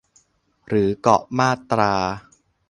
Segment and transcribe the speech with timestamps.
[0.67, 1.93] หรือเกาะมาตรา